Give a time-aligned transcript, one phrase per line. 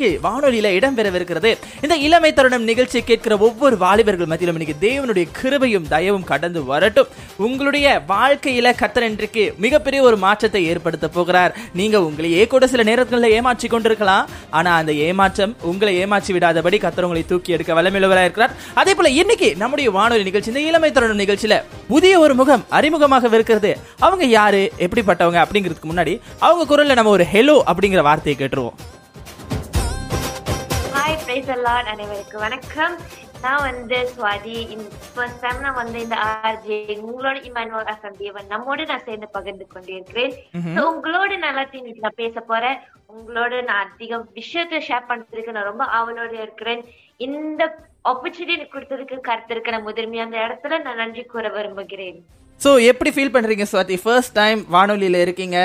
[0.00, 1.50] இன்னைக்கு வானொலியில இடம்பெறவிருக்கிறது
[1.84, 7.08] இந்த இளமை தருணம் நிகழ்ச்சி கேட்கிற ஒவ்வொரு வாலிபர்கள் மத்தியிலும் இன்னைக்கு தேவனுடைய கிருபையும் தயவும் கடந்து வரட்டும்.
[7.46, 11.52] உங்களுடைய வாழ்க்கையில கத்தர் இன்றைக்கு மிகப்பெரிய ஒரு மாற்றத்தை ஏற்படுத்த போகிறார்.
[11.80, 14.28] நீங்க உங்களையே கூட சில நேரங்களில் ஏமாற்றி கொண்டிருக்கலாம்.
[14.58, 18.54] ஆனா அந்த ஏமாற்றம் உங்களை ஏமாற்றி விடாதபடி கத்தர் உங்களை தூக்கி எடுக்க வல்லமிழவராக இருக்கிறார்.
[18.82, 21.58] அதே போல இன்னைக்கு நம்முடைய வானொலி நிகழ்ச்சி இந்த இளமை தருணம் நிகழ்ச்சியில
[21.92, 23.72] புதிய ஒரு முகம் அறிமுகமாக இருக்கிறது.
[24.08, 26.16] அவங்க யாரு எப்படிப்பட்டவங்க அப்படிங்கிறதுக்கு முன்னாடி
[26.48, 28.78] அவங்க குரல்ல நம்ம ஒரு ஹெலோ அப்படிங்கிற வார்த்தையை கேட்டுருவோம்.
[31.30, 32.94] அல்லாட் அனைவருக்கு வணக்கம்.
[33.42, 34.78] நான் வந்து சுவாதி.
[35.14, 40.34] ஃபர்ஸ்ட் டைம் நான் வந்து இந்த ஆர்ஜே உங்களோட இமானுவல் அசம் தேவன் நம்மோடு நான் சேர்ந்து பகிர்ந்து கொண்டிருக்கிறேன்.
[40.76, 42.78] உங்களோட எல்லாத்தையும் இன்னைக்கு நான் பேச போறேன்.
[43.14, 46.84] உங்களோட நான் அதிகம் விஷயத்தை ஷேர் பண்றதுக்கு நான் ரொம்ப ஆவலோட இருக்கிறேன்.
[47.16, 49.86] இந்த ஆப்பர்ச்சுனிட்டி கொடுத்ததுக்கு கருத்திருக்க நான்
[50.18, 52.26] அந்த இடத்துல நான் நன்றி கூற விரும்புகிறேன்.
[52.64, 53.96] ஸோ எப்படி ஃபீல் பண்றீங்க சுவாதி?
[54.02, 55.58] ஃபர்ஸ்ட் டைம் வானொலியில இருக்கீங்க.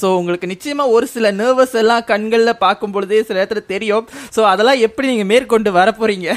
[0.00, 4.06] ஸோ உங்களுக்கு நிச்சயமா ஒரு சில நர்வஸ் எல்லாம் கண்கள்ல பார்க்கும் பொழுதே சில இடத்துல தெரியும்.
[4.36, 6.28] ஸோ அதெல்லாம் எப்படி நீங்க மேற்கொண்டு வர போறீங்க?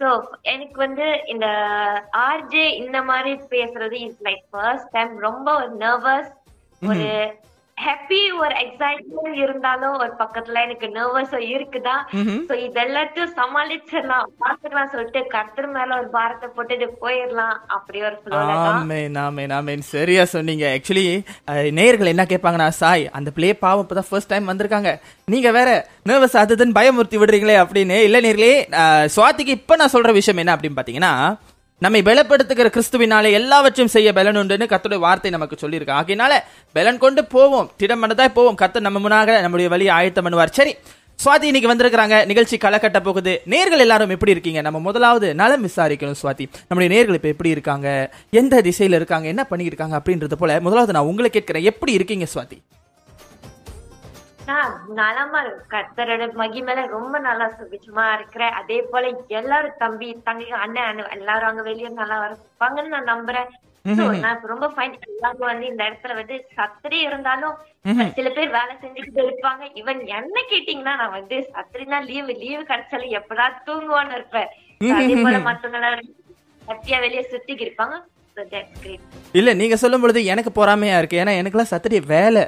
[0.00, 0.10] ஸோ
[0.52, 1.46] எனக்கு வந்து இந்த
[2.26, 6.30] ஆர்ஜே இந்த மாதிரி பேசுறது இஸ் லைக் ஃபர்ஸ்ட் டைம் ரொம்ப ஒரு நர்வஸ்
[6.82, 7.08] ஒரு
[7.84, 12.02] ஹாப்பி ஒரு எக்ஸைட்மெண்ட் இருந்தாலும் ஒரு பக்கத்துல எனக்கு நர்வஸ் இருக்குதான்
[12.48, 14.26] சோ இதெல்லாத்தையும் சமாளிச்சிடலாம்.
[14.42, 17.56] பாத்துக்கலாம் சொல்லிட்டு கர்த்தர் மேல ஒரு பாரத்தை போட்டுட்டு போயிடலாம்.
[17.76, 18.16] அப்படி ஒரு
[18.72, 19.84] ஆமேன் ஆமேன் ஆமேன்.
[19.94, 20.66] சரியா சொன்னீங்க.
[20.76, 21.06] ஆக்சுவலி
[21.78, 24.92] நேயர்கள் என்ன கேட்பாங்கன்னா சாய் அந்த பிளே பாவம் இப்பதான் ஃபர்ஸ்ட் டைம் வந்திருக்காங்க.
[25.34, 25.70] நீங்க வேற
[26.10, 27.96] நர்வஸ் அதுன்னு பயமுறுத்தி விடுறீங்களே அப்படின்னு.
[28.08, 28.54] இல்ல நேர்களே
[29.16, 31.14] சுவாதிக்கு இப்ப நான் சொல்ற விஷயம் என்ன அப்படின்னு பாத்தீங்கன்னா
[31.80, 35.98] நம்மை பலப்படுத்துகிற கிறிஸ்துவினாலே எல்லாவற்றையும் செய்ய பலன் உண்டுன்னு கர்த்தருடைய வார்த்தை நமக்கு சொல்லியிருக்கு.
[36.00, 36.32] ஆகையினால
[36.72, 37.70] பலன் கொண்டு போவோம்.
[37.76, 38.56] திடம் போவோம்.
[38.60, 40.48] கத்த நம்ம முன்னாக நம்முடைய வழியை ஆயத்தம் பண்ணுவார்.
[40.50, 40.76] சரி
[41.24, 42.26] சுவாதி இன்னைக்கு வந்திருக்கிறாங்க.
[42.26, 43.42] நிகழ்ச்சி களை கட்ட போகுது.
[43.46, 44.60] நேர்கள் எல்லாரும் எப்படி இருக்கீங்க?
[44.60, 46.46] நம்ம முதலாவது நலம் விசாரிக்கணும் சுவாதி.
[46.68, 48.14] நம்முடைய நேர்கள் இப்ப எப்படி இருக்காங்க?
[48.30, 49.28] எந்த திசையில இருக்காங்க?
[49.28, 50.00] என்ன பண்ணியிருக்காங்க?
[50.04, 51.62] அப்படின்றது போல முதலாவது நான் உங்களை கேட்கிறேன்.
[51.62, 52.58] எப்படி இருக்கீங்க சுவாதி?
[54.50, 60.88] நான் நலமா இருக்கு கர்த்தரோட மகிமையில ரொம்ப நல்லா சுபிச்சமா இருக்கிறேன் அதே போல எல்லாரும் தம்பி தங்கி அண்ணன்
[60.90, 63.50] அண்ணன் எல்லாரும் அங்க வெளியே நல்லா இருப்பாங்கன்னு நான் நம்புறேன்.
[64.24, 67.54] நான் ரொம்ப ஃபைன் எல்லாரும் வந்து இந்த இடத்துல வந்து சத்திரி இருந்தாலும்
[68.16, 69.62] சில பேர் வேலை செஞ்சுக்கிட்டு இருப்பாங்க.
[69.80, 74.50] ஈவன் என்ன கேட்டீங்கன்னா நான் வந்து சத்திரினா லீவு லீவு கிடைச்சாலும் எப்படா தூங்குவான்னு இருப்பேன்.
[74.98, 75.90] அதே போல மத்தவங்க
[76.62, 77.96] ஹாப்பியா வெளியே சுத்திக்கு இருப்பாங்க.
[79.32, 81.18] இல்ல நீங்க சொல்லும் பொழுது எனக்கு பொறாமையா இருக்கு.
[81.22, 82.42] ஏன்னா எனக்குலாம் சத்தடி வேலை.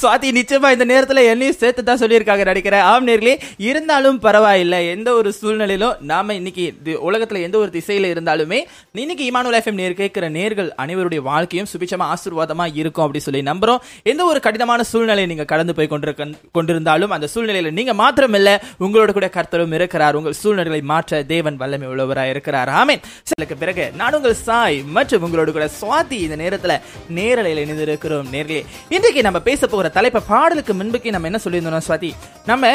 [0.00, 4.80] சுவாதி நிச்சயமா இந்த நேரத்துல என்னையும் சேர்த்து தான் சொல்லியிருக்காங்க நடிக்கிறேன் ஆம் நேர்களே இருந்தாலும் பரவாயில்லை.
[4.88, 6.64] எந்த ஒரு சூழ்நிலையிலும் நாம இன்னைக்கு
[7.10, 8.60] உலகத்துல எந்த ஒரு திசையில இருந்தாலுமே
[8.92, 13.82] இன்னைக்கு இமானுவல் எஃப்எம் நேர் கேட்கிற நேர்கள் அனைவருடைய வாழ்க்கையும் சுபிச்சமா ஆசீர்வாதமா இருக்கும் அப்படி சொல்லி நம்புறோம்.
[14.02, 16.28] எந்த ஒரு கடினமான சூழ்நிலையை நீங்க கடந்து போய் கொண்டிருக்க
[16.58, 20.14] கொண்டிருந்தாலும் அந்த சூழ்நிலையில நீங்க மாத்திரமில்ல உங்களோட கூட கர்த்தரும் இருக்கிறார்.
[20.14, 22.72] உங்கள் சூழ்நிலைகளை மாற்ற தேவன் வல்லமை உள்ளவராக இருக்கிறார்.
[22.82, 23.02] ஆமேன்.
[23.30, 26.74] சிலக்கு பிறகு நான் உங்கள் சாய் மற்றும் உங்களோட கூட சுவாதி இந்த நேரத்தில்
[27.18, 28.62] நேரலையில் இணைந்திருக்கிறோம் நேர்களே.
[28.96, 32.10] இன்றைக்கு நம்ம பேச போகிற தலைப்பை பாடலுக்கு முன்புக்கு நம்ம என்ன சொல்லியிருந்தோம் சுவாதி
[32.50, 32.72] நம்ம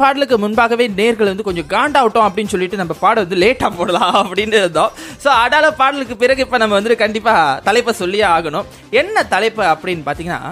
[0.00, 4.92] பாடலுக்கு முன்பாகவே நேர்கள் வந்து கொஞ்சம் காண்டாகட்டும் அப்படின்னு சொல்லிட்டு நம்ம பாடம் வந்து லேட்டாக போடலாம் அப்படின்னு இருந்தோம்.
[5.24, 8.66] ஸோ அடால பாடலுக்கு பிறகு இப்போ நம்ம வந்து கண்டிப்பாக தலைப்பை சொல்லியே ஆகணும்.
[9.02, 10.42] என்ன தலைப்பு அப்படின்னு பார்த்தீங்கன்னா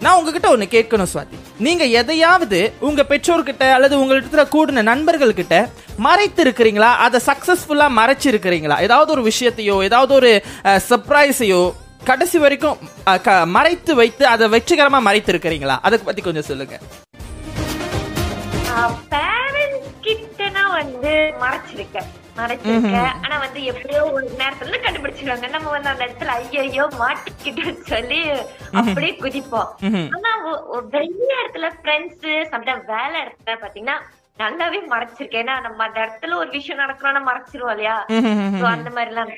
[0.00, 1.36] நான் உங்ககிட்ட ஒன்று கேட்கணும் சுவாதி.
[1.58, 8.80] நீங்க எதையாவது உங்க பெற்றோர்கிட்ட அல்லது உங்கள்கிட்ட கூடின நண்பர்கள் கிட்ட மறைத்து இருக்கிறீங்களா அதை சக்சஸ்ஃபுல்லா மறைச்சு இருக்கிறீங்களா
[8.80, 10.44] ஏதாவது ஒரு விஷயத்தையோ ஏதாவது ஒரு
[10.88, 12.78] சர்ப்ரைஸையோ கடைசி வரைக்கும்
[13.22, 16.78] க- மறைத்து வைத்து அதை வெற்றிகரமா மறைத்து இருக்கிறீங்களா அதை பத்தி கொஞ்சம் சொல்லுங்க.
[19.10, 22.08] பேரண்ட்ஸ் கிட்டனா வந்து மறைச்சிருக்கேன்.
[22.38, 25.48] மறைச்சிருக்கேன் ஆனா வந்து எப்படியோ ஒரு நேரத்துல கண்டுபிடிச்சிருவாங்க.
[25.56, 28.20] நம்ம வந்து அந்த இடத்துல ஐயோ மாட்டிக்கிட்டோம்னு சொல்லி
[28.80, 29.70] அப்படியே குதிப்போம்.
[30.16, 30.32] ஆனா
[30.96, 33.98] வெளிய இடத்துல ஃப்ரெண்ட்ஸ் சம்டைம் வேலை இடத்துல பாத்தீங்கன்னா
[34.42, 35.42] நல்லாவே மறைச்சிருக்கேன்.
[35.44, 37.96] ஏன்னா நம்ம அந்த இடத்துல ஒரு விஷயம் நடக்கணும்னா மறைச்சிருவோம் இல்லையா?
[38.76, 39.30] அந்த மாதிரி எல்லாம்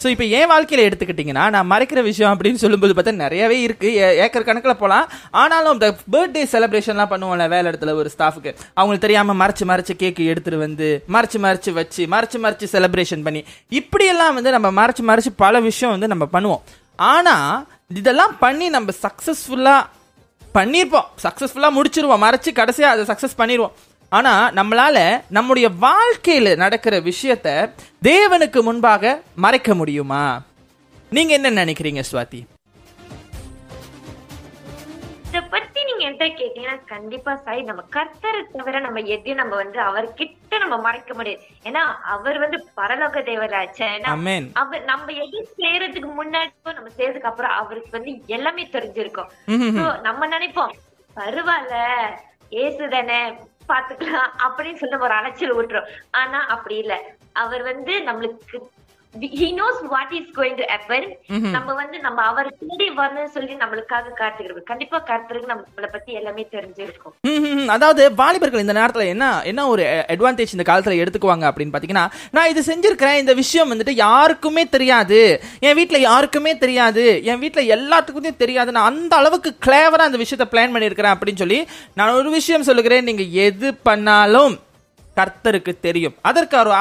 [0.00, 4.46] ஸோ இப்போ என் வாழ்க்கையில் எடுத்துக்கிட்டிங்கன்னா நான் மறைக்கிற விஷயம் அப்படின்னு சொல்லும்போது பார்த்தா நிறையவே இருக்குது ஏ- ஏக்கர்
[4.46, 9.94] கணக்கில் போகலாம் ஆனாலும் இந்த பர்த்டே செலிப்ரேஷன்லாம் பண்ணுவோம்ல வேலை இடத்துல ஒரு ஸ்டாஃபுக்கு அவங்களுக்கு தெரியாமல் மறைச்சு மறைச்சு
[9.96, 13.42] கேக்கு எடுத்துகிட்டு வந்து மறைச்சு மறைச்சு வச்சு மறைச்சு மறைச்சு செலிப்ரேஷன் பண்ணி
[13.72, 16.62] இப்படியெல்லாம் வந்து நம்ம மறைச்சு மறைச்சு பல விஷயம் வந்து நம்ம பண்ணுவோம்.
[16.98, 17.50] ஆனால்
[17.94, 19.82] இதெல்லாம் பண்ணி நம்ம சக்ஸஸ்ஃபுல்லாக
[20.54, 22.22] பண்ணியிருப்போம் சக்ஸஸ்ஃபுல்லாக முடிச்சிருவோம்.
[22.22, 23.74] மறைச்சு கடைசியாக அதை சக்ஸஸ் பண்ணிடுவோம்
[24.12, 24.98] ஆனா நம்மளால
[25.36, 27.48] நம்முடைய வாழ்க்கையில நடக்கிற விஷயத்த
[28.02, 30.24] தேவனுக்கு முன்பாக மறைக்க முடியுமா?
[31.12, 32.40] நீங்க என்ன நினைக்கிறீங்க சுவாதி?
[35.28, 40.60] இத பத்தி நீங்க என்கிட்ட கேட்டீங்கன்னா கண்டிப்பா சாய் நம்ம கர்த்தரை தவிர நம்ம எதையும் நம்ம வந்து அவர்கிட்ட
[40.62, 41.42] நம்ம மறைக்க முடியாது.
[41.68, 41.82] ஏன்னா
[42.14, 43.88] அவர் வந்து பரலோக தேவராச்சே.
[44.62, 49.30] அவர் நம்ம எது செய்யறதுக்கு முன்னாடி நம்ம செய்யறதுக்கு அப்புறம் அவருக்கு வந்து எல்லாமே தெரிஞ்சிருக்கும்.
[50.08, 50.74] நம்ம நினைப்போம்
[51.16, 51.76] பரவாயில்ல
[52.62, 53.20] ஏசு தானே
[53.68, 56.94] பாத்துக்கலாம் அப்படின்னு சொல்லி ஒரு அலைச்சல் விட்டுரும் ஆனா அப்படி இல்ல.
[57.32, 58.58] அவர் வந்து நம்மளுக்கு
[59.14, 61.02] he knows what is going to happen.
[61.56, 67.68] நம்ம வந்து நம்ம அவர் தேடி வரணும்னு சொல்லி நம்மளுக்காக காத்துக்கிறது கண்டிப்பா கருத்துருக்கு நம்மளை பத்தி எல்லாமே தெரிஞ்சிருக்கும்.
[67.76, 72.64] அதாவது வாலிபர்கள் இந்த நேரத்துல என்ன என்ன ஒரு அட்வான்டேஜ் இந்த காலத்துல எடுத்துக்குவாங்க அப்படின்னு பாத்தீங்கன்னா நான் இது
[72.70, 75.20] செஞ்சிருக்கிறேன் இந்த விஷயம் வந்துட்டு யாருக்குமே தெரியாது.
[75.60, 77.06] என் வீட்ல யாருக்குமே தெரியாது.
[77.24, 78.72] என் வீட்ல எல்லாத்துக்குமே தெரியாது.
[78.72, 81.60] நான் அந்த அளவுக்கு கிளேவரா அந்த விஷயத்த பிளான் பண்ணியிருக்கிறேன் அப்படின்னு சொல்லி
[81.94, 83.04] நான் ஒரு விஷயம் சொல்லுகிறேன்.
[83.04, 84.54] நீங்க எது பண்ணாலும்
[85.18, 86.16] கர்த்தருக்கு தெரியும்.
[86.30, 86.72] அதற்கு ஒரு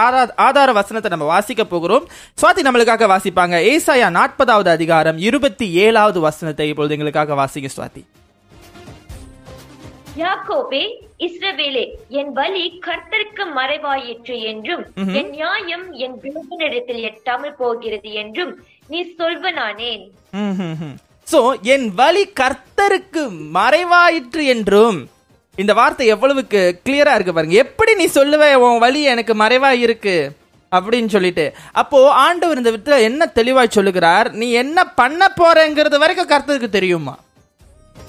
[0.48, 2.08] ஆதார வசனத்தை நம்ம வாசிக்க போகிறோம்.
[2.42, 3.56] சுவாதி நம்மளுக்காக வாசிப்பாங்க.
[3.74, 8.04] ஏசாயா நாற்பதாவது அதிகாரம் இருபத்தி ஏழாவது வசனத்தை இப்பொழுது எங்களுக்காக வாசிங்க சுவாதி.
[10.20, 10.84] யாக்கோபே
[11.26, 11.84] இஸ்ரவேலே
[12.20, 14.84] என் வழி கர்த்தருக்கு மறைவாயிற்று என்றும்
[15.20, 18.54] என் நியாயம் என் தேவனிடத்தில் எட்டாமல் போகிறது என்றும்
[18.92, 20.06] நீ சொல்வனானேன்
[21.28, 21.40] சோ
[21.76, 23.24] என் வழி கர்த்தருக்கு
[23.58, 25.00] மறைவாயிற்று என்றும்
[25.56, 27.56] இந்த வார்த்தை எவ்வளவுக்கு கிளியரா இருக்கு பாருங்க.
[27.56, 28.54] எப்படி நீ சொல்லுவ?
[28.54, 30.32] உன் வழி எனக்கு மறைவா இருக்கு.
[30.72, 31.54] அப்படின்னு சொல்லிட்டு.
[31.72, 34.32] அப்போ ஆண்டவர் இந்த விதத்துல என்ன தெளிவாய் சொல்லுகிறார்?
[34.32, 37.20] நீ என்ன பண்ண போறங்கிறது வரைக்கும் கருத்துக்கு தெரியுமா?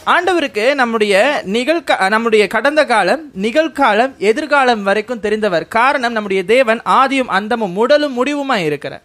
[0.07, 5.69] ஆண்டவருக்கு நம்முடைய நிகழ்க நம்முடைய கடந்த காலம் நிகழ்காலம் எதிர்காலம் வரைக்கும் தெரிந்தவர்.
[5.69, 9.03] காரணம் நம்முடைய தேவன் ஆதியும் அந்தமும் உடலும் முடிவுமா இருக்கிறார்.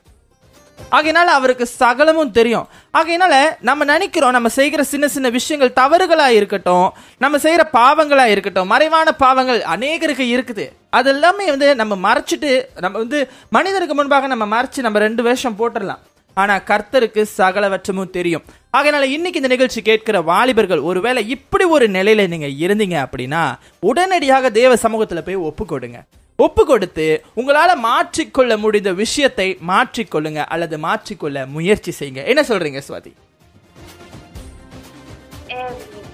[0.96, 2.68] ஆகையினால அவருக்கு சகலமும் தெரியும்.
[3.00, 3.34] ஆகையினால
[3.70, 6.88] நம்ம நினைக்கிறோம் நம்ம செய்கிற சின்ன சின்ன விஷயங்கள் தவறுகளாக இருக்கட்டும்
[7.24, 10.66] நம்ம செய்கிற பாவங்களாக இருக்கட்டும் மறைவான பாவங்கள் அநேகருக்கு இருக்குது.
[11.00, 12.54] அது எல்லாமே வந்து நம்ம மறைச்சிட்டு
[12.86, 13.20] நம்ம வந்து
[13.58, 16.02] மனிதருக்கு முன்பாக நம்ம மறைச்சு நம்ம ரெண்டு வேஷம் போட்டுடலாம்.
[16.42, 18.44] ஆனால் கர்த்தருக்கு சகலவற்றமும் தெரியும்.
[18.78, 23.44] ஆகையினால இன்னைக்கு இந்த நிகழ்ச்சி கேட்கிற வாலிபர்கள் ஒருவேளை இப்படி ஒரு நிலையில நீங்க இருந்தீங்க அப்படின்னா
[23.90, 26.00] உடனடியாக தேவ சமூகத்தில் போய் ஒப்புக்கொடுங்க.
[26.46, 27.06] ஒப்பு கொடுத்து
[27.40, 32.24] உங்களால மாற்றிக்கொள்ள முடிந்த விஷயத்தை மாற்றிக்கொள்ளுங்க அல்லது மாற்றிக்கொள்ள முயற்சி செய்யுங்க.
[32.32, 33.12] என்ன சொல்றீங்க சுவாதி?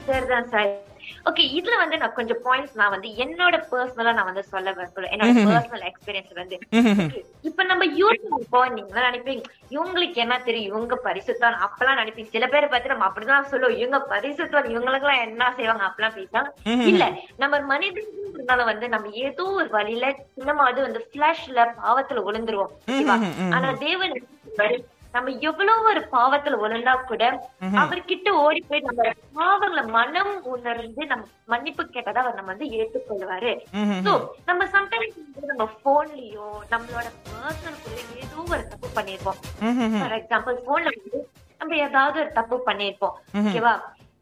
[0.07, 0.71] சரிதான் சார்.
[1.27, 5.43] ஓகே இதுல வந்து நான் கொஞ்சம் பாயிண்ட்ஸ் நான் வந்து என்னோட பர்சனலா நான் வந்து சொல்ல விரும்புறேன் என்னோட
[5.49, 6.57] பர்சனல் எக்ஸ்பீரியன்ஸ் வந்து.
[7.49, 9.43] இப்ப நம்ம இருப்போம் நீங்க நினைப்பீங்க
[9.75, 10.69] இவங்களுக்கு என்ன தெரியும்?
[10.71, 13.77] இவங்க பரிசுத்தான் அப்பெல்லாம் நினைப்பீங்க சில பேர் பார்த்து நம்ம அப்படிதான் சொல்லுவோம்.
[13.81, 15.85] இவங்க பரிசுத்தான் இவங்களுக்கு எல்லாம் என்ன செய்வாங்க?
[15.89, 16.49] அப்பெல்லாம் பேசாங்க
[16.91, 17.03] இல்ல
[17.37, 22.73] நம்ம மனிதனால வந்து நம்ம ஏதோ ஒரு வழியில சின்னமாவது வந்து பிளாஷ்ல பாவத்துல விழுந்துருவோம்?
[23.55, 24.15] ஆனா தேவன்
[25.13, 27.23] நம்ம எவ்வளவு ஒரு பாவத்துல விழுந்தா கூட
[27.81, 29.03] அவர்கிட்ட ஓடி போய் நம்ம
[29.37, 33.53] பாவங்களை மனம் உணர்ந்து நம்ம மன்னிப்பு கேட்டதா அவர் நம்ம வந்து ஏற்றுக்கொள்வாரு
[34.07, 34.13] சோ
[34.49, 35.19] நம்ம சம்டைம்ஸ்
[35.51, 39.39] நம்ம போன்லயோ நம்மளோட பர்சனல் ஏதோ ஒரு தப்பு பண்ணிருப்போம்.
[39.99, 41.19] ஃபார் எக்ஸாம்பிள் போன்ல வந்து
[41.61, 43.15] நம்ம ஏதாவது ஒரு தப்பு பண்ணிருப்போம்.
[43.39, 43.73] ஓகேவா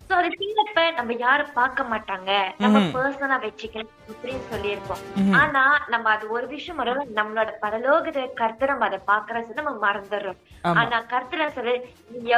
[0.09, 2.31] சோ அது கீழப்ப நம்ம யாரும் பார்க்க மாட்டாங்க.
[2.63, 5.01] நம்ம பர்சனலா வச்சுக்கலாம் அப்படின்னு சொல்லியிருப்போம்.
[5.41, 5.63] ஆனா
[5.93, 10.39] நம்ம அது ஒரு விஷயம் வரும் நம்மளோட பரலோக கருத்து நம்ம அதை பாக்குறது நம்ம மறந்துடுறோம்.
[10.81, 11.75] ஆனா கருத்துல சொல்லு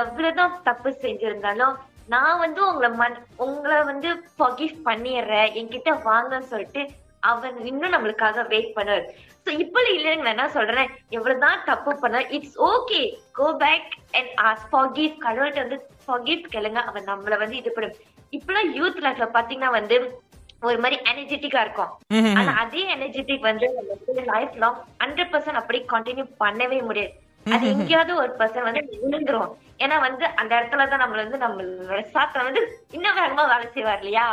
[0.02, 1.76] எவ்வளவுதான் தப்பு செஞ்சிருந்தாலும்
[2.14, 4.10] நான் வந்து உங்களை மன் உங்களை வந்து
[4.40, 5.50] forgive பண்ணிடுறேன்.
[5.60, 6.84] என்கிட்ட வாங்கன்னு சொல்லிட்டு
[7.30, 9.08] அவன் இன்னும் நம்மளுக்காக வெயிட் பண்ணுவார்.
[9.46, 10.90] சோ இப்ப இல்லைங்க நான் என்ன சொல்றேன்?
[11.18, 13.02] எவ்வளவுதான் தப்பு பண்ண it's okay
[13.40, 15.14] go back and ask forgive.
[15.26, 15.80] கடவுள்கிட்ட வந்து
[16.10, 16.82] forgive கேளுங்க.
[16.90, 18.00] அவன் நம்மள வந்து இது பண்ணும்
[18.38, 19.98] இப்பெல்லாம் யூத் லைஃப்ல பாத்தீங்கன்னா வந்து
[20.68, 21.92] ஒரு மாதிரி எனர்ஜெட்டிக்கா இருக்கும்.
[22.40, 23.68] ஆனா அதே எனர்ஜெட்டிக் வந்து
[24.34, 27.14] லைஃப் லாங் ஹண்ட்ரட் பர்சன்ட் அப்படி கண்டினியூ பண்ணவே முடியாது.
[27.46, 29.52] அது எங்கேயாவது ஒரு பர்சன் வந்து விழுந்துரும்.
[29.84, 32.62] ஏன்னா வந்து அந்த இடத்துலதான் நம்மள வந்து நம்மளோட சாத்திரம் வந்து
[32.96, 34.26] இன்னும் வேகமா வேலை செய்வார் இல்லையா?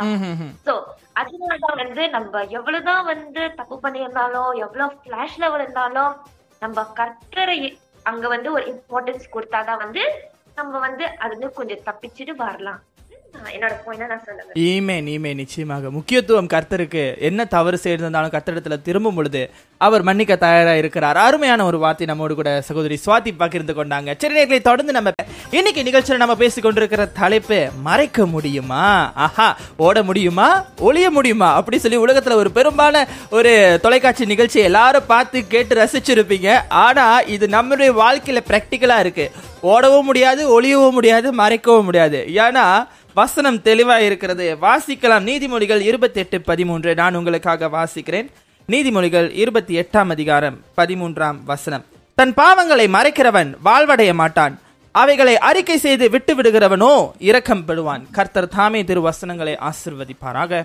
[0.65, 0.73] சோ
[1.21, 6.13] அதனாலதான் வந்து நம்ம எவ்வளவுதான் வந்து தப்பு பண்ணியிருந்தாலும் எவ்வளவு பிளாஷ்ல விழுந்தாலும்
[6.61, 7.59] நம்ம கர்த்தரை
[8.11, 10.03] அங்க வந்து ஒரு இம்பார்ட்டன்ஸ் கொடுத்தாதான் வந்து
[10.55, 12.81] நம்ம வந்து அதுல கொஞ்சம் தப்பிச்சுட்டு வரலாம்.
[13.43, 13.73] நான் என்னோட
[14.59, 15.91] ஈமே நீமே நிச்சயமாக.
[15.91, 21.17] முக்கியத்துவம் கர்த்தருக்கு என்ன தவறு செய்திருந்தாலும் கர்த்தரிடத்துல திரும்பும் பொழுது அவர் மன்னிக்க தயாரா இருக்கிறார்.
[21.17, 24.15] அருமையான ஒரு வார்த்தை நம்மோடு கூட சகோதரி சுவாதி பகிர்ந்து கொண்டாங்க.
[24.21, 25.11] சிறுநீர்களை தொடர்ந்து நம்ம
[25.51, 29.11] இன்னைக்கு நிகழ்ச்சியில் நம்ம பேசிக் கொண்டிருக்கிற தலைப்பு மறைக்க முடியுமா?
[29.15, 30.65] ஆஹா ஓட முடியுமா?
[30.77, 31.53] ஒளிய முடியுமா?
[31.53, 36.59] அப்படி சொல்லி உலகத்துல ஒரு பெரும்பாலான ஒரு தொலைக்காட்சி நிகழ்ச்சி எல்லாரும் பார்த்து கேட்டு ரசிச்சிருப்பீங்க.
[36.69, 39.31] ஆனா இது நம்மளுடைய வாழ்க்கையில பிராக்டிக்கலா இருக்கு.
[39.63, 42.27] ஓடவும் முடியாது ஒளியவும் முடியாது மறைக்கவும் முடியாது.
[42.33, 44.57] ஏன்னா வசனம் தெளிவா இருக்கிறது.
[44.61, 45.25] வாசிக்கலாம்.
[45.29, 46.95] நீதிமொழிகள் இருபத்தி எட்டு பதிமூன்று.
[46.95, 48.27] நான் உங்களுக்காக வாசிக்கிறேன்.
[48.67, 51.85] நீதிமொழிகள் இருபத்தி எட்டாம் அதிகாரம் பதிமூன்றாம் வசனம்.
[52.15, 54.59] தன் பாவங்களை மறைக்கிறவன் வாழ்வடைய மாட்டான்.
[54.91, 58.07] அவைகளை அறிக்கை செய்து விட்டு விடுகிறவனோ இரக்கம் பெறுவான்.
[58.11, 60.63] கர்த்தர் தாமே திரு வசனங்களை ஆசிர்வதிப்பாராக.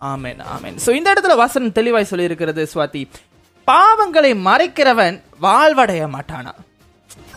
[0.00, 0.76] ஆமேன் ஆமேன்.
[0.86, 3.08] சோ இந்த இடத்துல வசனம் தெளிவாய் சொல்லியிருக்கிறது சுவாதி.
[3.66, 6.52] பாவங்களை மறைக்கிறவன் வாழ்வடைய மாட்டானா?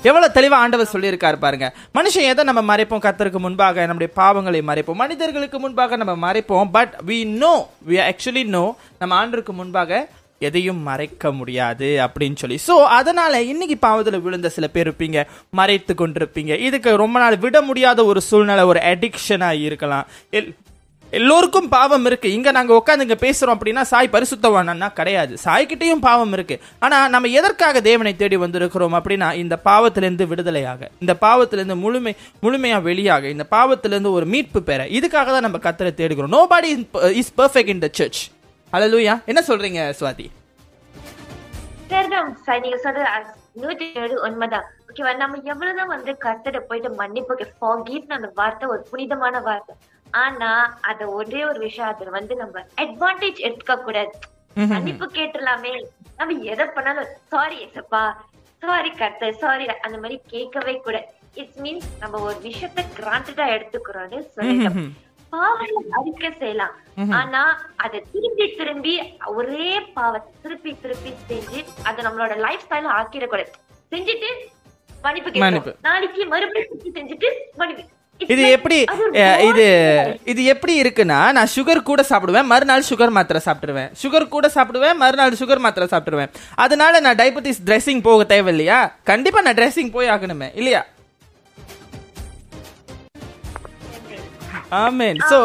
[0.08, 1.68] எவ்வளவு தெளிவா ஆண்டவர் சொல்லியிருக்காரு பாருங்க.
[1.98, 7.18] மனுஷன் எதை நம்ம மறைப்போம் கத்தருக்கு முன்பாக நம்முடைய பாவங்களை மறைப்போம் மனிதர்களுக்கு முன்பாக நம்ம மறைப்போம் but we
[7.42, 7.52] know
[7.90, 8.64] we actually know
[9.02, 10.00] நம்ம ஆண்டருக்கு முன்பாக
[10.48, 12.58] எதையும் மறைக்க முடியாது அப்படின்னு சொல்லி.
[12.68, 15.26] ஸோ அதனால இன்னைக்கு பாவத்தில் விழுந்த சில பேர் இருப்பீங்க
[15.60, 16.54] மறைத்து கொண்டிருப்பீங்க.
[16.68, 20.08] இதுக்கு ரொம்ப நாள் விட முடியாத ஒரு சூழ்நிலை ஒரு அடிக்ஷனாக இருக்கலாம்.
[20.40, 20.50] எல்
[21.18, 22.34] எல்லோருக்கும் பாவம் இருக்கு.
[22.34, 25.34] இங்க நாங்க உட்காந்து இங்க பேசுறோம் அப்படின்னா சாய் பரிசுத்தவானா கிடையாது.
[25.44, 26.56] சாய்கிட்டையும் பாவம் இருக்கு.
[26.80, 32.14] ஆனா நம்ம எதற்காக தேவனை தேடி வந்திருக்கிறோம் அப்படின்னா இந்த பாவத்திலிருந்து விடுதலையாக இந்த பாவத்திலிருந்து முழுமை
[32.44, 34.86] முழுமையா வெளியாக இந்த பாவத்திலிருந்து ஒரு மீட்பு பெற.
[35.00, 36.36] இதுக்காக தான் நம்ம கத்தரை தேடுகிறோம்.
[36.38, 36.72] Nobody
[37.22, 38.24] is perfect in the church
[38.74, 40.28] லூயா என்ன சொல்றீங்க சுவாதி?
[41.92, 43.08] சரிதான் சார் நீங்க சொல்றது
[43.62, 47.46] நூத்தி ஏழு உண்மைதான் ஓகேவா நம்ம எவ்வளவுதான் வந்து கர்த்தரை போயிட்டு மன்னிப்பு
[48.18, 49.74] அந்த வார்த்தை ஒரு புனிதமான வார்த்தை.
[50.24, 50.52] ஆனா
[50.90, 54.14] அத ஒரே ஒரு விஷயம் அதுல வந்து நம்ம அட்வான்டேஜ் எடுத்துக்க கூடாது.
[54.74, 55.74] மன்னிப்பு கேட்டுலாமே
[56.18, 58.04] நம்ம எதை பண்ணாலும் சாரி எசப்பா
[58.64, 59.40] சாரி கர்த்தர்.
[59.44, 61.08] சாரி அந்த மாதிரி கேட்கவே கூடாது.
[61.42, 64.90] இட்ஸ் மீன்ஸ் நம்ம ஒரு விஷயத்த கிராண்டடா எடுத்துக்கிறோம்னு சொல்லிட்டோம்
[65.34, 66.76] பாவங்களை அறிக்கை செய்யலாம்.
[67.20, 67.42] ஆனா
[67.84, 68.94] அதை திரும்பி திரும்பி
[69.40, 73.52] ஒரே பாவத்தை திருப்பி திருப்பி செஞ்சு அதை நம்மளோட லைஃப் ஸ்டைல ஆக்கிடக்கூடாது.
[73.92, 74.32] செஞ்சுட்டு
[75.04, 77.86] மன்னிப்பு நாளைக்கு மறுபடியும் செஞ்சுட்டு மன்னிப்பு.
[78.28, 78.78] இது எப்படி
[79.50, 79.68] இது.
[80.32, 83.90] இது எப்படி இருக்குன்னா நான் சுகர் கூட சாப்பிடுவேன் மறுநாள் சுகர் மாத்திரை சாப்பிட்டுருவேன்.
[84.02, 86.32] சுகர் கூட சாப்பிடுவேன் மறுநாள் சுகர் மாத்திரை சாப்பிட்டுருவேன்.
[86.56, 88.80] அதனால நான் டயபெட்டிஸ் ட்ரெஸ்ஸிங் போக தேவையில்லையா?
[89.12, 90.84] கண்டிப்பா நான் ட்ரெஸ்ஸிங் போய் ஆகணுமே இல்லையா?
[94.84, 95.40] ஆமேன் சோ.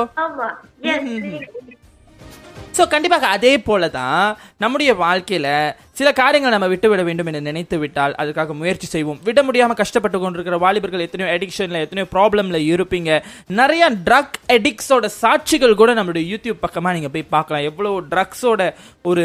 [2.77, 4.23] ஸோ கண்டிப்பாக அதே போல தான்
[4.63, 5.51] நம்முடைய வாழ்க்கையில்
[5.99, 9.21] சில காரியங்களை நம்ம விட்டு விட வேண்டும் என்று நினைத்து விட்டால் அதுக்காக முயற்சி செய்வோம்.
[9.27, 13.21] விட முடியாமல் கஷ்டப்பட்டு கொண்டிருக்கிற வாலிபர்கள் எத்தனையோ அடிக்ஷனில் எத்தனையோ ப்ராப்ளமில் இருப்பீங்க.
[13.61, 17.67] நிறைய ட்ரக் அடிக்ஸோட சாட்சிகள் கூட நம்மளுடைய யூடியூப் பக்கமாக நீங்கள் போய் பார்க்கலாம்.
[17.71, 18.71] எவ்வளோ ட்ரக்ஸோட
[19.13, 19.25] ஒரு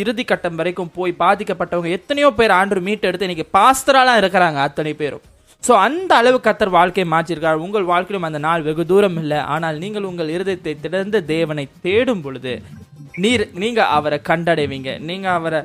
[0.00, 5.24] இறுதி கட்டம் வரைக்கும் போய் பாதிக்கப்பட்டவங்க எத்தனையோ பேர் ஆண்டு மீட் எடுத்து இன்றைக்கி பாஸ்தராலாம் இருக்கிறாங்க அத்தனை பேரும்.
[5.64, 9.40] ஸோ அந்த அளவு கத்தர் வாழ்க்கையை மாற்றிருக்கார் உங்கள் வாழ்க்கையிலும் அந்த நாள் வெகு தூரம் இல்லை.
[9.54, 12.54] ஆனால் நீங்கள் உங்கள் இருதயத்தை திறந்து தேவனை தேடும் பொழுது
[13.22, 14.90] நீர் நீங்க அவரை கண்டடைவீங்க.
[15.08, 15.60] நீங்க அவரை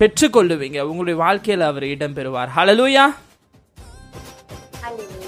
[0.00, 0.78] பெற்றுக்கொள்ளுவீங்க.
[0.88, 3.04] உங்களுடைய வாழ்க்கையில அவர் இடம் பெறுவார் ஹalleluya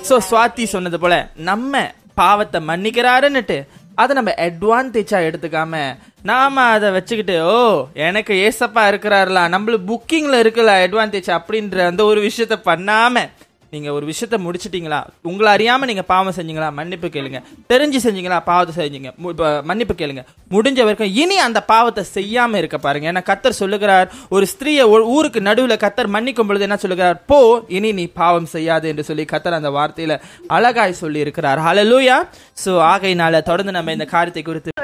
[0.08, 1.14] ஸோ சுவாதி சொன்னது போல
[1.48, 1.72] நம்ம
[2.14, 3.56] பாவத்தை மன்னிக்கிறாருன்னுட்டு
[3.98, 5.74] அதை நம்ம அட்வான்டேஜா எடுத்துக்காம
[6.22, 7.58] நாம அதை வச்சுக்கிட்டு ஓ
[8.06, 13.24] எனக்கு ஏசப்பா இருக்கிறாருல நம்மளுக்கு புக்கிங்ல இருக்குல்ல அட்வான்டேஜ் அப்படின்ற அந்த ஒரு விஷயத்த பண்ணாம
[13.72, 14.98] நீங்க ஒரு விஷயத்த முடிச்சிட்டீங்களா?
[15.30, 16.68] உங்களை அறியாம நீங்க பாவம் செஞ்சீங்களா?
[16.78, 17.38] மன்னிப்பு கேளுங்க.
[17.72, 18.38] தெரிஞ்சு செஞ்சீங்களா?
[18.50, 19.10] பாவத்தை செஞ்சீங்க.
[19.32, 20.22] இப்போ மன்னிப்பு கேளுங்க.
[20.54, 23.12] முடிஞ்ச வரைக்கும் இனி அந்த பாவத்தை செய்யாம இருக்க பாருங்க.
[23.12, 27.18] ஏன்னா கத்தர் சொல்லுகிறார் ஒரு ஸ்திரீயை ஊருக்கு நடுவில் கத்தர் மன்னிக்கும் பொழுது என்ன சொல்லுகிறார்?
[27.32, 27.40] போ
[27.78, 30.16] இனி நீ பாவம் செய்யாது என்று சொல்லி கத்தர் அந்த வார்த்தையில
[30.58, 32.18] அழகாய் சொல்லி இருக்கிறார் ஹலலூயா
[32.64, 34.77] சோ ஆகையினால தொடர்ந்து நம்ம இந்த காரியத்தை குறித்து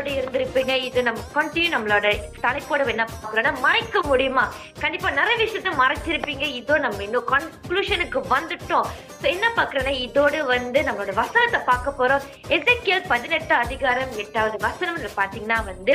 [0.89, 2.07] இது நம்ம கண்டினியூ நம்மளோட
[2.45, 4.45] தலைப்போட என்ன பார்க்கறோம்னா மறைக்க முடியுமா?
[4.83, 6.47] கண்டிப்பா நிறைய விஷயத்த மறைச்சிருப்பீங்க.
[6.61, 8.89] இதோ நம்ம இன்னும் கன்க்ளூஷனுக்கு வந்துட்டோம்.
[9.35, 12.25] என்ன பாக்குறோம்னா இதோட வந்து நம்மளோட வசனத்தை பார்க்க போறோம்.
[12.57, 15.95] எசேக்கியேல் பதினெட்டு அதிகாரம் எட்டாவது வசனம் பாத்தீங்கன்னா வந்து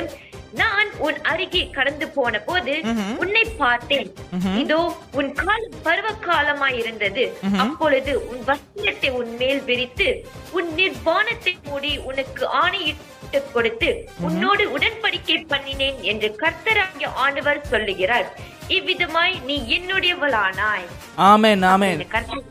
[0.54, 2.74] நான் உன் அருகே கடந்து போன போது
[3.18, 4.08] உன்னை பார்த்தேன்.
[4.58, 4.80] இதோ
[5.12, 7.24] உன் காலம் பருவ காலமாய் இருந்தது
[7.58, 10.08] அப்பொழுது உன் வஸ்திரத்தை உன் மேல் விரித்து
[10.52, 13.90] உன் நிர்வாணத்தை மூடி உனக்கு ஆணையிட்டு கொடுத்து
[14.20, 18.28] உன்னோடு உடன்படிக்கை பண்ணினேன் என்று கர்த்தராகிய ஆண்டவர் சொல்லுகிறார்.
[18.70, 20.88] இவ்விதமாய் நீ என்னுடையவளானாய்.
[21.16, 22.02] ஆமென் ஆமென்.
[22.10, 22.44] கர்த்தர்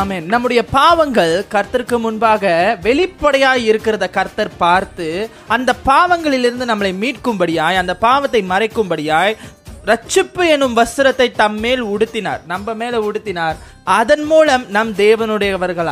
[0.00, 0.26] ஆமேன்.
[0.32, 2.44] நம்முடைய பாவங்கள் கர்த்தருக்கு முன்பாக
[2.86, 5.08] வெளிப்படையாய் இருக்கிறத கர்த்தர் பார்த்து
[5.56, 9.36] அந்த பாவங்களிலிருந்து நம்மளை மீட்கும்படியாய் அந்த பாவத்தை மறைக்கும்படியாய்
[9.90, 12.42] ரட்சிப்பு எனும் வஸ்திரத்தை தம்மேல் உடுத்தினார்.
[12.52, 13.56] நம்ம மேல உடுத்தினார்.
[14.00, 15.90] அதன் மூலம் நம் தேவனுடையவர்கள்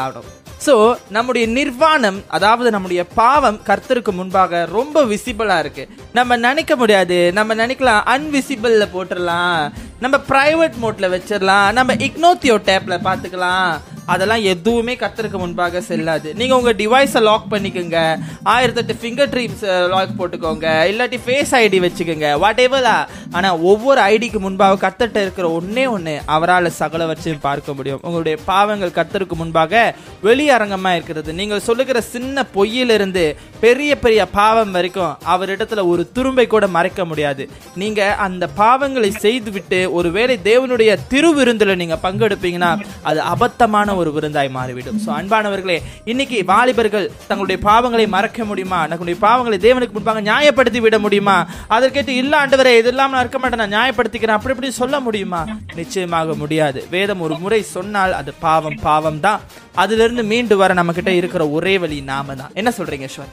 [0.65, 0.75] ஸோ
[1.17, 5.85] நம்முடைய நிர்வாணம் அதாவது நம்முடைய பாவம் கர்த்தருக்கு முன்பாக ரொம்ப விசிபிளா இருக்கு.
[6.19, 7.19] நம்ம நினைக்க முடியாது.
[7.39, 9.61] நம்ம நினைக்கலாம் அன்விசிபிள்ல போட்டுடலாம்.
[10.03, 11.69] நம்ம பிரைவேட் மோட்ல வச்சிடலாம்.
[11.79, 13.71] நம்ம இக்னோத்தியோ டேப்ல பாத்துக்கலாம்
[14.07, 16.35] அதெல்லாம் எதுவுமே கர்த்தருக்கு முன்பாக செல்லாது.
[16.35, 17.99] நீங்க உங்க டிவைஸை லாக் பண்ணிக்கோங்க.
[18.45, 20.67] ஆயிரத்தெட்டு ஃபிங்கர் ட்ரீம்ஸ் லாக் போட்டுக்கோங்க.
[20.91, 22.39] இல்லாட்டி ஃபேஸ் ஐடி வச்சுக்கோங்க.
[22.39, 28.01] வாட் எவரா ஆனா ஒவ்வொரு ஐடிக்கு முன்பாக கர்த்தர்ட்ட இருக்கிற ஒன்னே ஒன்று அவரால் சகலவற்றையும் பார்க்க முடியும்.
[28.03, 31.33] உங்களுடைய பாவங்கள் கர்த்தருக்கு முன்பாக வெளியரங்கமாக இருக்கிறது.
[31.33, 37.49] நீங்கள் சொல்லுகிற சின்ன பொய்யிலிருந்து பெரிய பெரிய பாவம் வரைக்கும் அவரிடத்துல ஒரு துரும்பை கூட மறைக்க முடியாது.
[37.75, 42.71] நீங்க அந்த பாவங்களை செய்துவிட்டு ஒருவேளை தேவனுடைய திருவிருந்தில் நீங்க பங்கெடுப்பீங்கன்னா
[43.03, 44.99] அது அபத்தமான ஒரு விருந்தாய் மாறிவிடும்.
[45.05, 45.77] ஸோ அன்பானவர்களே
[46.13, 48.81] இன்னைக்கு வாலிபர்கள் தங்களுடைய பாவங்களை மறக்க முடியுமா?
[48.93, 51.37] தங்களுடைய பாவங்களை தேவனுக்கு முன்பாக நியாயப்படுத்தி விட முடியுமா?
[51.77, 54.39] அதற்கேற்று இல்ல ஆண்டவரே இதெல்லாம் நான் இருக்க மாட்டேன் நான் நியாயப்படுத்திக்கிறேன்.
[54.39, 55.43] அப்படி இப்படி சொல்ல முடியுமா?
[55.81, 56.83] நிச்சயமாக முடியாது.
[56.97, 59.41] வேதம் ஒரு முறை சொன்னால் அது பாவம் பாவம் தான்
[59.83, 63.33] அதுல இருந்து மீண்டு வர நம்ம கிட்ட இருக்கிற ஒரே வழி நாம தான் என்ன சொல்றீங்க ஈஸ்வர்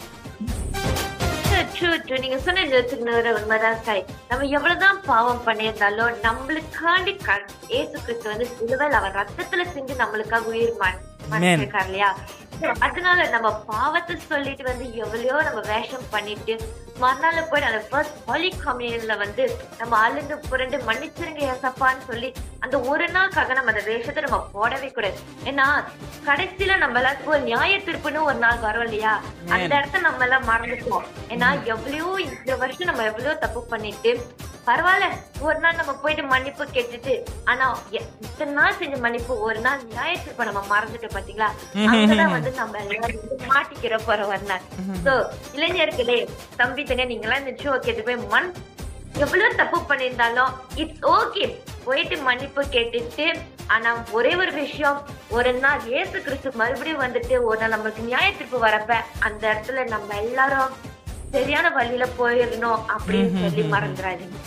[1.78, 4.02] ட்ரூ நீங்க சொன்ன நிறுத்துக்கிற உண்மைதான் சாய்.
[4.28, 7.14] நம்ம எவ்வளவுதான் பாவம் பண்ணியிருந்தாலும் நம்மளுக்காண்டி
[7.68, 10.74] இயேசு கிறிஸ்து வந்து சிலுவையில் அவர் ரத்தத்துல செஞ்சு நம்மளுக்காக உயிர்
[11.32, 12.10] மறைச்சிருக்கார் இல்லையா?
[12.80, 16.54] அதனால நம்ம பாவத்தை சொல்லிட்டு வந்து எவ்வளையோ நம்ம வேஷம் பண்ணிட்டு
[16.98, 19.44] மறுநாள் போயிட்டு அந்த ஃபர்ஸ்ட் ஹாலி கம்யூனியன்ல வந்து
[19.80, 25.18] நம்ம அழுந்து புரண்டு மன்னிச்சிருங்க ஏசப்பான்னு சொல்லி அந்த ஒரு நாளுக்காக நம்ம அந்த வேஷத்தை நம்ம போடவே கூடாது.
[25.46, 25.68] ஏன்னா
[26.28, 29.14] கடைசியில நம்ம எல்லாத்துக்கும் ஒரு நியாய தீர்ப்புன்னு ஒரு நாள் வரும் இல்லையா?
[29.52, 34.14] அந்த இடத்த நம்ம எல்லாம் மறந்துட்டோம் ஏன்னா எவ்வளவோ இந்த வருஷம் நம்ம எவ்வளவோ தப்பு பண்ணிட்டு
[34.68, 35.08] பரவாயில்ல.
[35.42, 37.14] ஒரு நாள் நம்ம போயிட்டு மன்னிப்பு கேட்டுட்டு
[37.52, 37.66] ஆனா
[37.98, 41.50] இத்தனை நாள் செஞ்ச மன்னிப்பு ஒரு நாள் நியாயத்திற்ப நம்ம மறந்துட்டோம் பாத்தீங்களா?
[41.92, 44.66] அங்கதான் வந்து நம்ம எல்லாரும் மாட்டிக்கிற போற ஒரு நாள்.
[45.06, 45.14] சோ
[45.58, 46.18] இளைஞர்களே
[46.62, 48.50] தம்பி தனியா நீங்க எல்லாம் இந்த ஷோ கேட்டு போய் மண்
[49.24, 51.46] எவ்வளவு தப்பு பண்ணியிருந்தாலும் இட்ஸ் ஓகே
[51.86, 53.26] போயிட்டு மன்னிப்பு கேட்டுட்டு
[53.76, 55.00] ஆனா ஒரே ஒரு விஷயம்
[55.38, 58.92] ஒரு நாள் இயேசு கிறிஸ்து மறுபடியும் வந்துட்டு ஒரு நாள் நம்மளுக்கு நியாயத்திற்கு வரப்ப
[59.28, 60.76] அந்த இடத்துல நம்ம எல்லாரும்
[61.34, 64.38] சரியான வழியில போயிடணும் அப்படின்னு சொல்லி மறந்துடாதீங்க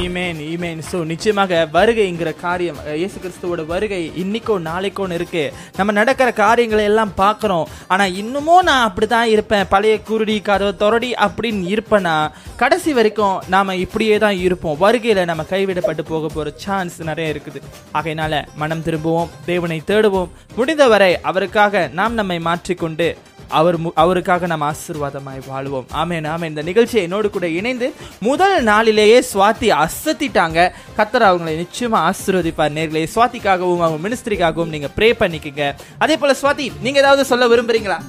[0.00, 5.42] ஈமேன் ஈமேன் ஸோ நிச்சயமாக வருகைங்கிற காரியம் இயேசு கிறிஸ்துவோட வருகை இன்னைக்கோ நாளைக்கோன்னு இருக்கு.
[5.78, 7.66] நம்ம நடக்கிற காரியங்களை எல்லாம் பார்க்குறோம்.
[7.92, 9.66] ஆனால் இன்னமும் நான் அப்படி தான் இருப்பேன்.
[9.72, 12.14] பழைய குருடி கதவை தொடடி அப்படின்னு இருப்பேன்னா
[12.62, 14.78] கடைசி வரைக்கும் நாம் இப்படியே தான் இருப்போம்.
[14.84, 17.60] வருகையில் நம்ம கைவிடப்பட்டு போக போகிற சான்ஸ் நிறைய இருக்குது.
[17.98, 19.32] ஆகையினால மனம் திரும்புவோம்.
[19.50, 20.32] தேவனை தேடுவோம்.
[20.60, 23.10] முடிந்தவரை அவருக்காக நாம் நம்மை மாற்றிக்கொண்டு
[23.52, 25.86] அவர் மு- அவருக்காக நாம் ஆசீர்வாதமாய் வாழ்வோம்.
[25.90, 26.48] ஆமென் ஆமென்.
[26.48, 30.72] இந்த நிகழ்ச்சியை என்னோடு கூட இணைந்து முதல் நாளிலேயே சுவாதி அசத்திட்டாங்க.
[30.96, 32.72] கத்தர் அவங்களை நிச்சயமா ஆசீர்வதிப்பார்.
[32.72, 35.74] நேர்களே சுவாத்திக்காகவும் அவங்க மினிஸ்ட்ரிக்காகவும் நீங்க ப்ரே பண்ணிக்கங்க.
[35.98, 38.00] அதே போல சுவாதி நீங்க ஏதாவது சொல்ல விரும்புறீங்களா?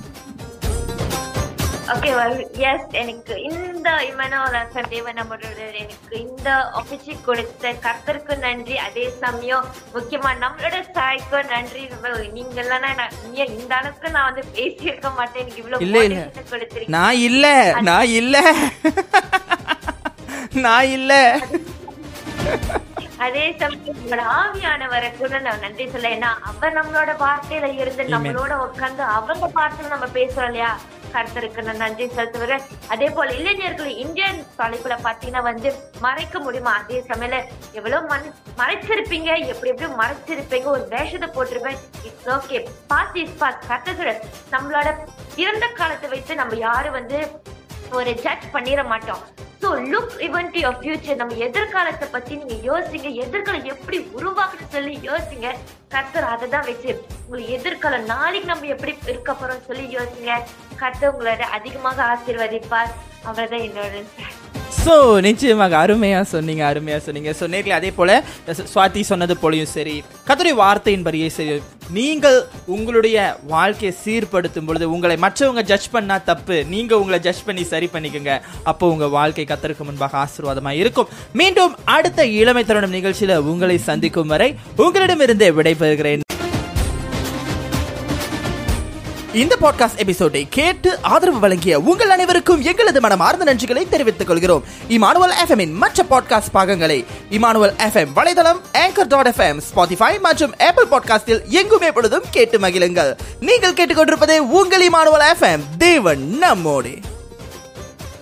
[1.94, 2.12] ஓகே
[2.70, 4.60] எஸ் எனக்கு இந்த இமனோல
[4.94, 6.48] தேவன் நம்மளோட எனக்கு இந்த
[6.78, 8.78] ஆப்பர்ச்சுனிட்டி கொடுத்த கர்த்தருக்கு நன்றி.
[8.78, 11.82] அதே சமயம் முக்கியமா நம்மளோட சாய்க்கும் நன்றி.
[12.38, 12.62] நீங்க
[13.32, 15.42] நீ இந்த அளவுக்கு நான் வந்து பேசியிருக்க மாட்டேன்.
[15.44, 15.86] எனக்கு இவ்வளவு
[16.52, 16.96] கொடுத்திருக்கீங்க.
[16.98, 17.46] நான் இல்ல
[17.90, 18.38] நான் இல்ல.
[20.66, 21.14] நான் இல்ல.
[23.26, 26.10] அதே சமயம் உங்களோட ஆவியானவரை கூட நான் நன்றி சொல்ல.
[26.18, 30.74] ஏன்னா அவர் நம்மளோட வார்த்தையில இருந்து நம்மளோட உட்கார்ந்து அவங்க வார்த்தையில நம்ம பேசுறோம் இல்லையா?
[31.16, 32.66] கருத்தருக்கு நான் நன்றி செலுத்துகிறேன்.
[32.94, 35.72] அதே போல இளைஞர்கள் இந்தியன் தலைப்புல பாத்தீங்கன்னா வந்து
[36.06, 36.74] மறைக்க முடியுமா?
[36.82, 37.42] அதே சமயத்துல
[37.80, 38.28] எவ்வளவு மன்
[38.62, 39.30] மறைச்சிருப்பீங்க?
[39.54, 40.70] எப்படி எப்படி மறைச்சிருப்பீங்க?
[40.76, 41.80] ஒரு வேஷத்தை போட்டிருப்பேன்.
[42.10, 42.60] It's okay
[42.92, 44.14] past is past கர்த்தர்
[44.56, 44.90] நம்மளோட
[45.44, 47.20] இறந்த காலத்தை வைத்து நம்ம யாரும் வந்து
[47.98, 49.24] ஒரு ஜட்ஜ் பண்ணிட மாட்டோம்.
[49.62, 53.10] So look even to your future நம்ம எதிர்காலத்தை பத்தி நீங்க யோசிங்க.
[53.26, 55.50] எதிர்காலம் எப்படி உருவாக்குன்னு சொல்லி யோசிங்க.
[55.94, 56.92] கர்த்தர் அதை தான் வச்சு
[57.26, 60.34] உங்களுக்கு எதிர்காலம் நாளைக்கு நம்ம எப்படி இருக்க போறோம் சொல்லி யோசிங்க.
[60.84, 62.92] கர்த்தர் உங்களோட அதிகமாக ஆசீர்வதிப்பார்.
[63.24, 64.04] அவர்தான் என்னோட
[64.86, 67.32] ஸோ நிச்சயமாக அருமையா சொன்னீங்க அருமையா சொன்னீங்க.
[67.40, 71.54] ஸோ நேரில் அதே போல சு- சுவாதி சொன்னது போலையும் சரி கத்துடைய வார்த்தையின் படியே சரி
[71.92, 73.18] நீங்கள் உங்களுடைய
[73.48, 78.34] வாழ்க்கையை சீர்படுத்தும் பொழுது உங்களை மற்றவங்க ஜட்ஜ் பண்ணா தப்பு நீங்க உங்களை ஜட்ஜ் பண்ணி சரி பண்ணிக்கோங்க.
[78.64, 81.08] அப்போ உங்க வாழ்க்கை கத்தருக்கு முன்பாக ஆசீர்வாதமாக இருக்கும்.
[81.34, 86.22] மீண்டும் அடுத்த இளமை தருணம் நிகழ்ச்சியில உங்களை சந்திக்கும் வரை உங்களிடமிருந்தே விடைபெறுகிறேன்.
[89.34, 94.64] இந்த பாட்காஸ்ட் எபிசோடை கேட்டு ஆதரவு வழங்கிய உங்கள் அனைவருக்கும் எங்களது மனமார்ந்த நன்றிகளை தெரிவித்துக் கொள்கிறோம்.
[94.90, 101.46] இமானுவல் எஃப்எம் மற்ற பாட்காஸ்ட் பாகங்களை இமானுவல் எஃப்எம் வலைதளம் ஏங்கர் டாட் எஃப்எம் ஸ்பாட்டிஃபை மற்றும் ஆப்பிள் பாட்காஸ்டில்
[101.46, 103.18] எங்குமே பொழுதும் கேட்டு மகிழுங்கள்.
[103.40, 106.92] நீங்கள் கேட்டுக்கொண்டிருப்பதே உங்கள் இமானுவல் எஃப்எம் தேவன் நம்மோடு.